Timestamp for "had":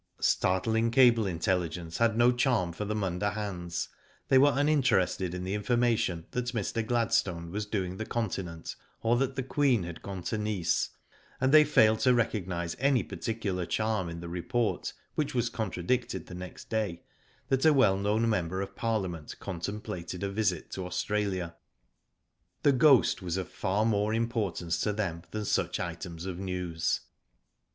1.99-2.17, 9.83-10.01